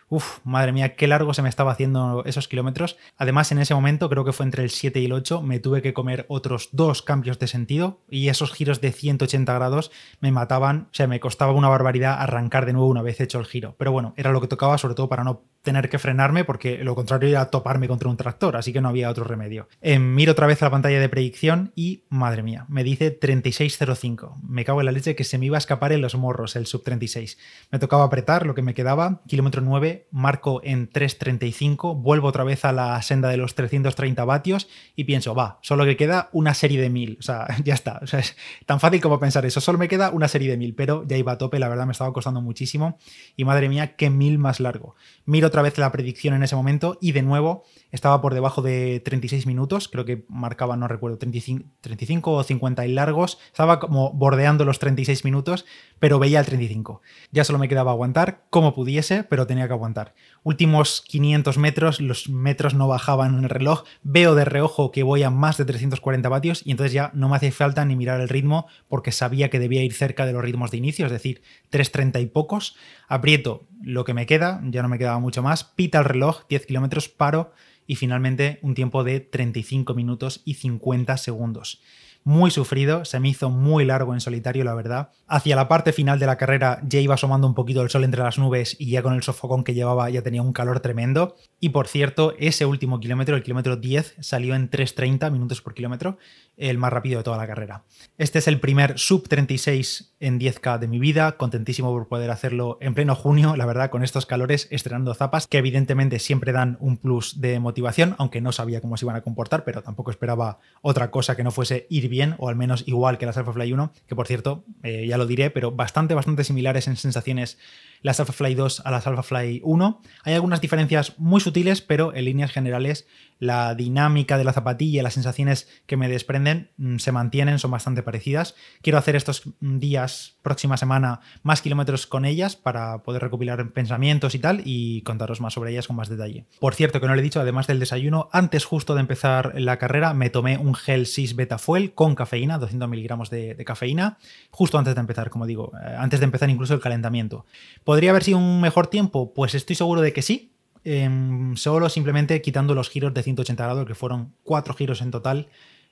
Uf, 0.09 0.39
madre 0.45 0.71
mía, 0.71 0.95
qué 0.95 1.09
largo 1.09 1.35
se 1.35 1.43
me 1.43 1.49
estaba 1.49 1.73
haciendo 1.73 2.25
esos 2.27 2.47
kilómetros. 2.47 2.97
Además, 3.17 3.51
en 3.51 3.59
ese 3.59 3.75
momento, 3.75 4.09
creo 4.09 4.25
que 4.25 4.33
fue 4.33 4.47
entre 4.47 4.63
el 4.63 4.71
7 4.71 5.01
y 5.01 5.07
el 5.07 5.13
8, 5.13 5.43
me 5.43 5.59
tuve 5.59 5.83
que 5.83 5.95
comer 5.95 6.27
otros 6.29 6.69
dos 6.71 7.03
cambios 7.03 7.41
de 7.41 7.49
sentido 7.49 8.01
y 8.09 8.29
esos 8.29 8.53
giros 8.53 8.81
de 8.81 8.93
180 8.93 9.53
grados 9.53 9.91
me 10.21 10.31
mataban, 10.31 10.89
o 10.93 10.95
sea, 10.95 11.09
me 11.09 11.19
costaba 11.19 11.53
una 11.53 11.69
barbaridad 11.69 12.21
arrancar 12.21 12.67
de 12.67 12.73
nuevo 12.73 12.89
una 12.89 13.03
vez 13.03 13.21
hecho 13.21 13.41
el 13.41 13.47
giro. 13.47 13.75
Pero 13.79 13.91
bueno, 13.91 14.15
era 14.17 14.31
lo 14.31 14.41
que 14.41 14.47
tocaba, 14.47 14.79
sobre 14.79 14.95
todo 14.95 15.09
para 15.09 15.25
no 15.25 15.43
tener 15.63 15.89
que 15.89 15.99
frenarme 15.99 16.45
porque 16.45 16.85
lo 16.85 16.95
contrario 16.95 17.29
era 17.29 17.51
toparme 17.51 17.89
contra 17.89 18.09
un 18.09 18.17
tractor, 18.17 18.57
así 18.57 18.73
que 18.73 18.81
no 18.81 18.89
había 18.89 19.11
otro 19.11 19.25
remedio. 19.25 19.67
Eh, 19.81 19.99
miro 19.99 20.31
otra 20.31 20.47
vez 20.47 20.61
la 20.63 20.71
pantalla 20.71 21.01
de 21.01 21.09
predicción 21.09 21.73
y, 21.75 22.05
madre 22.09 22.45
mía, 22.45 22.67
me 22.69 22.85
dice 22.85 23.19
36.05. 23.19 24.37
Me 24.49 24.65
cago 24.65 24.81
en 24.81 24.87
la 24.87 24.93
leche 24.93 25.17
que 25.17 25.25
se 25.25 25.39
me 25.39 25.47
iba 25.47 25.57
a 25.57 25.59
escapar 25.59 25.91
en 25.91 26.03
los 26.03 26.15
morros 26.15 26.55
el 26.55 26.67
sub 26.67 26.85
36. 26.85 27.37
Me 27.73 27.81
tocaba 27.81 28.05
apretar 28.05 28.47
lo 28.47 28.55
que 28.55 28.63
me 28.63 28.75
quedaba, 28.75 29.23
kilómetro 29.27 29.61
9, 29.61 29.96
marco 30.11 30.61
en 30.65 30.91
3.35, 30.91 32.01
vuelvo 32.01 32.29
otra 32.29 32.45
vez 32.45 32.65
a 32.65 32.73
la 32.73 33.01
senda 33.03 33.29
de 33.29 33.37
los 33.37 33.55
330 33.55 34.25
vatios 34.25 34.69
y 34.95 35.05
pienso, 35.05 35.35
va, 35.35 35.59
solo 35.63 35.85
que 35.85 35.97
queda 35.97 36.29
una 36.33 36.55
serie 36.55 36.81
de 36.81 36.91
1000, 36.91 37.17
o 37.19 37.23
sea, 37.23 37.47
ya 37.65 37.75
está, 37.75 38.01
o 38.03 38.07
sea, 38.07 38.21
es 38.21 38.37
tan 38.67 38.81
fácil 38.81 39.01
como 39.01 39.19
pensar 39.19 39.45
eso, 39.47 39.61
solo 39.61 39.79
me 39.79 39.89
queda 39.89 40.11
una 40.11 40.29
serie 40.29 40.51
de 40.51 40.57
1000, 40.57 40.75
pero 40.75 41.07
ya 41.07 41.17
iba 41.17 41.33
a 41.33 41.39
tope, 41.39 41.59
la 41.59 41.69
verdad 41.69 41.87
me 41.87 41.93
estaba 41.93 42.13
costando 42.13 42.41
muchísimo. 42.41 42.99
Y 43.37 43.45
madre 43.45 43.69
mía, 43.69 43.97
qué 43.97 44.11
mil 44.11 44.39
más 44.39 44.61
largo. 44.61 44.95
Miro 45.25 45.49
otra 45.49 45.63
vez 45.63 45.79
la 45.79 45.93
predicción 45.93 46.35
en 46.35 46.43
ese 46.43 46.57
momento 46.57 46.99
y 47.01 47.13
de 47.13 47.23
nuevo 47.23 47.65
estaba 47.97 48.21
por 48.21 48.35
debajo 48.35 48.63
de 48.63 49.01
36 49.01 49.47
minutos, 49.47 49.89
creo 49.89 50.05
que 50.05 50.25
marcaba, 50.29 50.77
no 50.77 50.87
recuerdo, 50.87 51.19
35, 51.19 51.65
35 51.81 52.33
o 52.33 52.43
50 52.43 52.87
y 52.87 52.93
largos, 52.93 53.39
estaba 53.47 53.81
como 53.81 54.13
bordeando 54.13 54.65
los 54.65 54.79
36 54.79 55.25
minutos, 55.25 55.65
pero 55.99 56.19
veía 56.19 56.39
el 56.41 56.47
35. 56.47 57.01
Ya 57.33 57.45
solo 57.45 57.59
me 57.59 57.69
quedaba 57.69 57.91
aguantar 57.91 58.45
como 58.51 58.75
pudiese, 58.75 59.25
pero 59.25 59.47
tenía 59.47 59.67
que 59.67 59.73
aguantar. 59.73 60.15
Últimos 60.43 61.03
500 61.09 61.59
metros, 61.59 62.01
los 62.01 62.29
metros 62.29 62.75
no 62.75 62.87
bajaban 62.87 63.37
en 63.39 63.45
el 63.45 63.51
reloj, 63.51 63.85
veo 64.03 64.35
de 64.35 64.45
reojo 64.45 64.93
que 64.93 65.03
voy 65.03 65.23
a 65.23 65.31
más 65.31 65.57
de 65.57 65.65
340 65.65 66.29
vatios 66.29 66.63
y 66.65 66.71
entonces 66.71 66.93
ya 66.93 67.11
no 67.15 67.29
me 67.29 67.37
hace 67.37 67.51
falta 67.51 67.85
ni 67.85 67.97
mirar 67.97 68.21
el 68.21 68.29
ritmo 68.29 68.67
porque 68.89 69.11
sabía 69.11 69.49
que 69.51 69.59
debía 69.59 69.83
ir 69.83 69.95
cerca 69.95 70.27
de 70.27 70.33
los 70.33 70.43
ritmos 70.43 70.71
de 70.71 70.77
inicio, 70.77 71.07
es 71.07 71.13
decir, 71.13 71.43
330 71.71 72.21
y 72.21 72.27
pocos. 72.27 72.77
Aprieto 73.09 73.67
lo 73.83 74.05
que 74.05 74.15
me 74.15 74.27
queda, 74.27 74.61
ya 74.65 74.83
no 74.83 74.89
me 74.89 74.99
quedaba 74.99 75.19
mucho 75.19 75.43
más, 75.43 75.65
pita 75.65 75.99
el 75.99 76.05
reloj, 76.05 76.47
10 76.49 76.67
kilómetros, 76.67 77.09
paro 77.09 77.53
y 77.87 77.97
finalmente 77.97 78.59
un 78.63 78.75
tiempo 78.75 79.05
de 79.05 79.21
35 79.21 79.95
minutos 79.95 80.43
y 80.45 80.55
50 80.55 81.17
segundos 81.17 81.81
muy 82.27 82.51
sufrido, 82.51 83.05
se 83.05 83.21
me 83.21 83.29
hizo 83.29 83.51
muy 83.51 83.85
largo 83.85 84.13
en 84.13 84.19
solitario, 84.19 84.65
la 84.65 84.75
verdad. 84.75 85.11
Hacia 85.29 85.55
la 85.55 85.69
parte 85.69 85.93
final 85.93 86.19
de 86.19 86.27
la 86.27 86.37
carrera 86.37 86.81
ya 86.83 86.99
iba 86.99 87.15
asomando 87.15 87.47
un 87.47 87.55
poquito 87.55 87.83
el 87.83 87.89
sol 87.89 88.03
entre 88.03 88.21
las 88.21 88.37
nubes 88.37 88.75
y 88.81 88.91
ya 88.91 89.01
con 89.01 89.15
el 89.15 89.23
sofocón 89.23 89.63
que 89.63 89.75
llevaba 89.75 90.11
ya 90.11 90.23
tenía 90.23 90.43
un 90.43 90.53
calor 90.53 90.81
tremendo. 90.81 91.37
Y 91.61 91.69
por 91.69 91.87
cierto, 91.87 92.35
ese 92.41 92.67
último 92.67 92.99
kilómetro, 92.99 93.37
el 93.37 93.45
kilómetro 93.45 93.77
10, 93.77 94.17
salió 94.19 94.57
en 94.57 94.69
3.30 94.69 95.31
minutos 95.31 95.63
por 95.63 95.73
kilómetro, 95.75 96.19
el 96.57 96.79
más 96.79 96.93
rápido 96.93 97.19
de 97.19 97.23
toda 97.23 97.37
la 97.37 97.47
carrera. 97.47 97.85
Este 98.19 98.41
es 98.41 98.49
el 98.49 98.59
primer 98.59 98.99
sub 98.99 99.29
36 99.29 100.16
en 100.19 100.41
10K 100.41 100.79
de 100.79 100.89
mi 100.89 100.99
vida, 100.99 101.37
contentísimo 101.37 101.91
por 101.91 102.09
poder 102.09 102.31
hacerlo 102.31 102.79
en 102.81 102.95
pleno 102.95 103.15
junio, 103.15 103.57
la 103.57 103.67
verdad, 103.67 103.91
con 103.91 104.03
estos 104.03 104.27
calores, 104.27 104.69
estrenando 104.71 105.13
zapas, 105.15 105.47
que 105.47 105.59
evidentemente 105.59 106.19
siempre 106.19 106.53
dan 106.53 106.79
un 106.81 106.97
plus 106.97 107.41
de 107.41 107.61
motivación, 107.61 108.15
aunque 108.19 108.41
no 108.41 108.53
sabía 108.53 108.81
cómo 108.81 108.97
se 108.97 109.05
iban 109.05 109.17
a 109.17 109.21
comportar, 109.21 109.65
pero 109.65 109.83
tampoco 109.83 110.11
esperaba 110.11 110.59
otra 110.81 111.11
cosa 111.11 111.37
que 111.37 111.45
no 111.45 111.51
fuese 111.51 111.87
ir 111.91 112.09
bien 112.09 112.35
o 112.39 112.49
al 112.49 112.57
menos 112.57 112.85
igual 112.87 113.19
que 113.19 113.27
las 113.27 113.37
Alpha 113.37 113.53
Fly 113.53 113.73
1, 113.73 113.93
que 114.07 114.17
por 114.17 114.27
cierto, 114.27 114.65
eh, 114.83 115.07
ya 115.07 115.19
lo 115.19 115.27
diré, 115.27 115.51
pero 115.51 115.73
bastante, 115.73 116.15
bastante 116.15 116.45
similares 116.45 116.89
en 116.89 116.97
sensaciones 116.97 117.59
las 118.03 118.21
Alpha 118.21 118.33
Fly 118.33 118.55
2 118.55 118.83
a 118.85 118.91
las 118.91 119.07
Alpha 119.07 119.23
Fly 119.23 119.61
1. 119.65 120.01
Hay 120.25 120.35
algunas 120.35 120.61
diferencias 120.61 121.19
muy 121.19 121.41
sutiles, 121.41 121.83
pero 121.83 122.15
en 122.15 122.25
líneas 122.25 122.53
generales 122.53 123.07
la 123.39 123.75
dinámica 123.75 124.39
de 124.39 124.45
la 124.45 124.53
zapatilla, 124.53 125.03
las 125.03 125.15
sensaciones 125.15 125.69
que 125.87 125.97
me 125.97 126.09
desprenden 126.09 126.71
mm, 126.77 126.97
se 126.99 127.13
mantienen, 127.13 127.59
son 127.59 127.71
bastante 127.71 128.03
parecidas. 128.03 128.55
Quiero 128.83 128.99
hacer 128.99 129.17
estos 129.17 129.43
días, 129.61 130.37
próxima 130.43 130.77
semana, 130.77 131.21
más 131.43 131.63
kilómetros 131.63 132.07
con 132.07 132.25
ellas 132.25 132.57
para 132.57 133.03
poder 133.03 133.23
recopilar 133.23 133.73
pensamientos 133.73 134.35
y 134.35 134.39
tal 134.39 134.63
y 134.65 135.03
contaros 135.03 135.41
más 135.41 135.55
sobre 135.55 135.73
ellas 135.73 135.87
con 135.87 135.97
más 135.97 136.09
detalle. 136.09 136.47
Por 136.61 136.75
cierto, 136.75 137.01
que 137.01 137.07
no 137.07 137.15
le 137.15 137.21
he 137.21 137.25
dicho, 137.25 137.41
además 137.41 137.67
del 137.67 137.81
desayuno, 137.81 138.29
antes 138.33 138.65
justo 138.65 138.95
de 138.95 139.01
empezar 139.01 139.53
la 139.61 139.79
carrera 139.79 140.15
me 140.15 140.31
tomé 140.31 140.59
un 140.59 140.75
gel 140.75 141.07
6 141.07 141.37
beta 141.37 141.59
fuel 141.59 141.95
con 141.95 142.15
cafeína, 142.15 142.59
200 142.59 142.89
miligramos 142.89 143.31
de, 143.31 143.55
de, 143.55 143.65
cafeína, 143.65 144.19
justo 144.51 144.79
antes 144.79 144.95
de 144.95 145.01
empezar, 145.01 145.31
como 145.31 145.47
digo, 145.47 145.73
eh, 145.75 145.95
antes 145.99 146.21
de 146.21 146.25
empezar 146.25 146.51
incluso 146.51 146.75
el 146.75 146.81
calentamiento. 146.81 147.47
¿Podría 147.85 148.11
haber 148.11 148.25
sido 148.25 148.39
un 148.39 148.61
mejor 148.61 148.87
tiempo? 148.87 149.35
Pues 149.35 149.55
estoy 149.55 149.77
seguro 149.77 150.01
de 150.01 150.13
que 150.13 150.23
sí, 150.23 150.56
Em, 150.89 151.57
solo 151.57 151.89
simplemente 151.89 152.41
quitando 152.41 152.73
los 152.73 152.89
giros 152.89 153.13
de 153.13 153.25
180 153.25 153.65
grados, 153.65 153.87
que 153.87 153.97
fueron 153.97 154.37
cuatro 154.45 154.73
giros 154.73 155.01
en 155.03 155.11
total, 155.11 155.49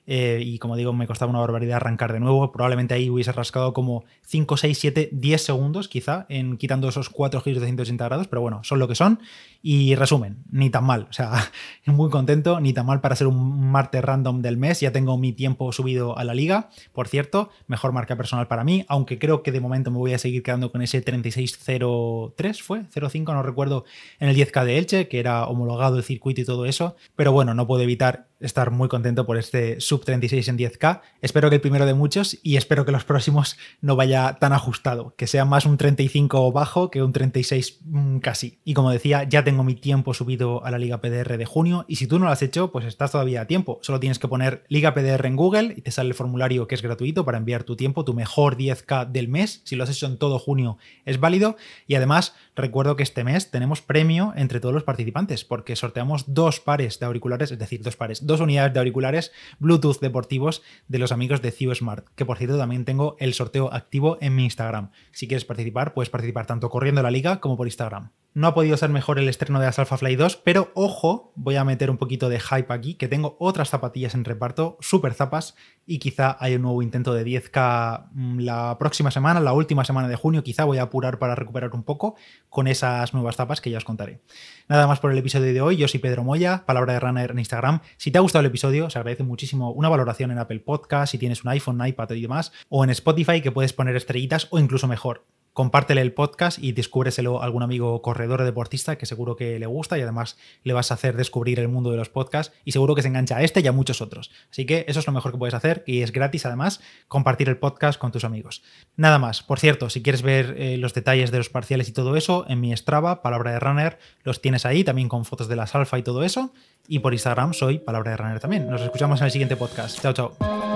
eh, 0.07 0.41
y 0.43 0.59
como 0.59 0.75
digo, 0.75 0.93
me 0.93 1.07
costaba 1.07 1.29
una 1.29 1.39
barbaridad 1.39 1.77
arrancar 1.77 2.13
de 2.13 2.19
nuevo. 2.19 2.51
Probablemente 2.51 2.93
ahí 2.93 3.09
hubiese 3.09 3.31
rascado 3.31 3.73
como 3.73 4.05
5, 4.27 4.57
6, 4.57 4.77
7, 4.77 5.09
10 5.11 5.41
segundos, 5.41 5.87
quizá, 5.87 6.25
en 6.29 6.57
quitando 6.57 6.87
esos 6.89 7.09
4 7.09 7.41
giros 7.41 7.61
de 7.61 7.67
180 7.67 8.05
grados, 8.05 8.27
pero 8.27 8.41
bueno, 8.41 8.63
son 8.63 8.79
lo 8.79 8.87
que 8.87 8.95
son. 8.95 9.19
Y 9.61 9.95
resumen, 9.95 10.43
ni 10.51 10.69
tan 10.69 10.83
mal. 10.83 11.07
O 11.09 11.13
sea, 11.13 11.51
muy 11.85 12.09
contento, 12.11 12.59
ni 12.59 12.73
tan 12.73 12.85
mal 12.85 13.01
para 13.01 13.15
ser 13.15 13.27
un 13.27 13.71
martes 13.71 14.03
random 14.03 14.41
del 14.41 14.57
mes. 14.57 14.79
Ya 14.81 14.91
tengo 14.91 15.17
mi 15.17 15.33
tiempo 15.33 15.71
subido 15.71 16.17
a 16.17 16.23
la 16.23 16.35
liga. 16.35 16.69
Por 16.93 17.07
cierto, 17.07 17.49
mejor 17.67 17.91
marca 17.91 18.15
personal 18.15 18.47
para 18.47 18.63
mí, 18.63 18.85
aunque 18.87 19.17
creo 19.17 19.41
que 19.41 19.51
de 19.51 19.59
momento 19.59 19.89
me 19.89 19.97
voy 19.97 20.13
a 20.13 20.19
seguir 20.19 20.43
quedando 20.43 20.71
con 20.71 20.81
ese 20.81 21.01
3603, 21.01 22.61
fue 22.61 22.83
05, 22.91 23.33
no 23.33 23.41
recuerdo, 23.41 23.85
en 24.19 24.29
el 24.29 24.35
10K 24.35 24.65
de 24.65 24.77
Elche, 24.77 25.07
que 25.07 25.19
era 25.19 25.47
homologado 25.47 25.97
el 25.97 26.03
circuito 26.03 26.41
y 26.41 26.45
todo 26.45 26.65
eso. 26.65 26.95
Pero 27.15 27.31
bueno, 27.31 27.53
no 27.53 27.65
puedo 27.65 27.81
evitar 27.81 28.27
estar 28.39 28.71
muy 28.71 28.89
contento 28.89 29.25
por 29.25 29.37
este 29.37 29.79
sub 29.79 29.94
36 30.03 30.47
en 30.49 30.57
10K. 30.57 31.01
Espero 31.21 31.49
que 31.49 31.55
el 31.55 31.61
primero 31.61 31.85
de 31.85 31.93
muchos 31.93 32.37
y 32.43 32.57
espero 32.57 32.85
que 32.85 32.91
los 32.91 33.05
próximos 33.05 33.57
no 33.81 33.95
vaya 33.95 34.37
tan 34.39 34.51
ajustado, 34.51 35.13
que 35.15 35.27
sea 35.27 35.45
más 35.45 35.65
un 35.65 35.77
35 35.77 36.51
bajo 36.51 36.91
que 36.91 37.03
un 37.03 37.13
36 37.13 37.79
mm, 37.85 38.17
casi. 38.17 38.59
Y 38.65 38.73
como 38.73 38.91
decía, 38.91 39.23
ya 39.23 39.43
tengo 39.43 39.63
mi 39.63 39.75
tiempo 39.75 40.13
subido 40.13 40.65
a 40.65 40.71
la 40.71 40.77
Liga 40.77 40.99
PDR 40.99 41.37
de 41.37 41.45
junio 41.45 41.85
y 41.87 41.95
si 41.95 42.07
tú 42.07 42.19
no 42.19 42.25
lo 42.25 42.31
has 42.31 42.41
hecho, 42.41 42.71
pues 42.71 42.85
estás 42.85 43.11
todavía 43.11 43.41
a 43.41 43.47
tiempo. 43.47 43.79
Solo 43.81 43.99
tienes 43.99 44.19
que 44.19 44.27
poner 44.27 44.65
Liga 44.67 44.93
PDR 44.93 45.25
en 45.25 45.35
Google 45.35 45.73
y 45.77 45.81
te 45.81 45.91
sale 45.91 46.09
el 46.09 46.15
formulario 46.15 46.67
que 46.67 46.75
es 46.75 46.81
gratuito 46.81 47.23
para 47.23 47.37
enviar 47.37 47.63
tu 47.63 47.75
tiempo, 47.75 48.03
tu 48.03 48.13
mejor 48.13 48.57
10K 48.57 49.11
del 49.11 49.27
mes. 49.27 49.61
Si 49.63 49.75
lo 49.75 49.83
has 49.83 49.89
hecho 49.89 50.07
en 50.07 50.17
todo 50.17 50.39
junio 50.39 50.77
es 51.05 51.19
válido 51.19 51.55
y 51.87 51.95
además 51.95 52.33
recuerdo 52.55 52.95
que 52.95 53.03
este 53.03 53.23
mes 53.23 53.51
tenemos 53.51 53.81
premio 53.81 54.33
entre 54.35 54.59
todos 54.59 54.73
los 54.73 54.83
participantes 54.83 55.45
porque 55.45 55.75
sorteamos 55.75 56.33
dos 56.33 56.59
pares 56.59 56.99
de 56.99 57.05
auriculares, 57.05 57.51
es 57.51 57.59
decir, 57.59 57.81
dos 57.81 57.95
pares, 57.95 58.25
dos 58.25 58.39
unidades 58.39 58.73
de 58.73 58.79
auriculares 58.79 59.31
Bluetooth 59.59 59.99
deportivos 59.99 60.61
de 60.87 60.99
los 60.99 61.11
amigos 61.11 61.41
de 61.41 61.51
Smart, 61.75 62.07
que 62.15 62.25
por 62.25 62.37
cierto 62.37 62.57
también 62.57 62.85
tengo 62.85 63.15
el 63.19 63.33
sorteo 63.33 63.73
activo 63.73 64.17
en 64.21 64.35
mi 64.35 64.43
Instagram. 64.43 64.91
Si 65.11 65.27
quieres 65.27 65.45
participar, 65.45 65.93
puedes 65.93 66.09
participar 66.09 66.45
tanto 66.45 66.69
corriendo 66.69 67.01
la 67.01 67.11
liga 67.11 67.39
como 67.39 67.57
por 67.57 67.67
Instagram. 67.67 68.11
No 68.35 68.47
ha 68.47 68.53
podido 68.53 68.75
ser 68.75 68.89
mejor 68.89 69.17
el 69.17 69.29
estreno 69.29 69.61
de 69.61 69.65
las 69.65 69.79
Alpha 69.79 69.95
Fly 69.95 70.17
2, 70.17 70.35
pero 70.43 70.69
ojo, 70.75 71.31
voy 71.35 71.55
a 71.55 71.63
meter 71.63 71.89
un 71.89 71.95
poquito 71.95 72.27
de 72.27 72.41
hype 72.41 72.73
aquí, 72.73 72.95
que 72.95 73.07
tengo 73.07 73.37
otras 73.39 73.69
zapatillas 73.69 74.13
en 74.13 74.25
reparto, 74.25 74.77
super 74.81 75.13
zapas, 75.13 75.55
y 75.85 75.99
quizá 75.99 76.35
hay 76.41 76.55
un 76.55 76.63
nuevo 76.63 76.81
intento 76.81 77.13
de 77.13 77.25
10K 77.25 78.09
mm, 78.11 78.39
la 78.39 78.77
próxima 78.77 79.09
semana, 79.09 79.39
la 79.39 79.53
última 79.53 79.85
semana 79.85 80.09
de 80.09 80.17
junio, 80.17 80.43
quizá 80.43 80.65
voy 80.65 80.79
a 80.79 80.81
apurar 80.81 81.17
para 81.17 81.33
recuperar 81.33 81.73
un 81.73 81.83
poco 81.83 82.15
con 82.49 82.67
esas 82.67 83.13
nuevas 83.13 83.37
zapas 83.37 83.61
que 83.61 83.69
ya 83.69 83.77
os 83.77 83.85
contaré. 83.85 84.19
Nada 84.67 84.85
más 84.85 84.99
por 84.99 85.13
el 85.13 85.17
episodio 85.17 85.53
de 85.53 85.61
hoy, 85.61 85.77
yo 85.77 85.87
soy 85.87 86.01
Pedro 86.01 86.25
Moya, 86.25 86.65
palabra 86.65 86.91
de 86.91 86.99
runner 86.99 87.31
en 87.31 87.39
Instagram. 87.39 87.79
Si 87.95 88.11
te 88.11 88.17
ha 88.17 88.21
gustado 88.21 88.41
el 88.41 88.47
episodio, 88.47 88.89
se 88.89 88.99
agradece 88.99 89.23
muchísimo 89.23 89.71
una 89.71 89.87
valoración 89.87 90.31
en 90.31 90.39
Apple 90.39 90.59
Podcast, 90.59 91.13
si 91.13 91.17
tienes 91.17 91.45
un 91.45 91.51
iPhone, 91.51 91.87
iPad 91.87 92.11
y 92.11 92.23
demás, 92.23 92.51
o 92.67 92.83
en 92.83 92.89
Spotify 92.89 93.39
que 93.39 93.53
puedes 93.53 93.71
poner 93.71 93.95
estrellitas 93.95 94.49
o 94.49 94.59
incluso 94.59 94.89
mejor 94.89 95.23
compártele 95.55 96.01
el 96.01 96.11
podcast 96.11 96.59
y 96.59 96.73
descúbreselo 96.73 97.41
a 97.41 97.45
algún 97.45 97.63
amigo 97.63 98.01
corredor 98.01 98.41
o 98.41 98.45
deportista 98.45 98.97
que 98.97 99.05
seguro 99.05 99.37
que 99.37 99.57
le 99.57 99.65
gusta 99.65 99.97
y 99.97 100.01
además 100.01 100.37
le 100.63 100.73
vas 100.73 100.91
a 100.91 100.95
hacer 100.95 101.15
descubrir 101.15 101.61
el 101.61 101.69
mundo 101.69 101.91
de 101.91 101.97
los 101.97 102.09
podcasts 102.09 102.53
y 102.65 102.73
seguro 102.73 102.93
que 102.93 103.01
se 103.01 103.07
engancha 103.07 103.37
a 103.37 103.41
este 103.41 103.61
y 103.61 103.67
a 103.67 103.71
muchos 103.71 104.01
otros. 104.01 104.31
Así 104.51 104.65
que 104.65 104.83
eso 104.89 104.99
es 104.99 105.07
lo 105.07 105.13
mejor 105.13 105.31
que 105.31 105.37
puedes 105.37 105.53
hacer 105.53 105.85
y 105.87 106.01
es 106.01 106.11
gratis 106.11 106.45
además 106.45 106.81
compartir 107.07 107.47
el 107.47 107.57
podcast 107.57 107.97
con 107.97 108.11
tus 108.11 108.25
amigos. 108.25 108.63
Nada 108.97 109.17
más, 109.17 109.43
por 109.43 109.57
cierto, 109.57 109.89
si 109.89 110.03
quieres 110.03 110.23
ver 110.23 110.55
eh, 110.57 110.75
los 110.75 110.93
detalles 110.93 111.31
de 111.31 111.37
los 111.37 111.49
parciales 111.49 111.87
y 111.87 111.93
todo 111.93 112.17
eso, 112.17 112.45
en 112.49 112.59
mi 112.59 112.75
Strava, 112.75 113.21
Palabra 113.21 113.53
de 113.53 113.59
Runner, 113.61 113.97
los 114.23 114.41
tienes 114.41 114.65
ahí 114.65 114.83
también 114.83 115.07
con 115.07 115.23
fotos 115.23 115.47
de 115.47 115.55
las 115.55 115.73
alfa 115.73 115.97
y 115.97 116.03
todo 116.03 116.25
eso. 116.25 116.51
Y 116.85 116.99
por 116.99 117.13
Instagram 117.13 117.53
soy 117.53 117.79
Palabra 117.79 118.11
de 118.11 118.17
Runner 118.17 118.39
también. 118.41 118.69
Nos 118.69 118.81
escuchamos 118.81 119.21
en 119.21 119.25
el 119.27 119.31
siguiente 119.31 119.55
podcast. 119.55 120.01
Chao, 120.01 120.11
chao. 120.11 120.74